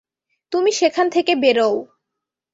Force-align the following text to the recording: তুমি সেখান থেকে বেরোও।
তুমি 0.51 0.71
সেখান 0.71 1.05
থেকে 1.09 1.33
বেরোও। 1.35 1.75